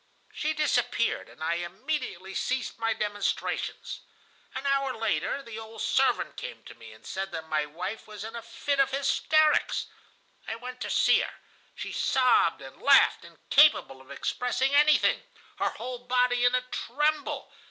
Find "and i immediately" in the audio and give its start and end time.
1.29-2.33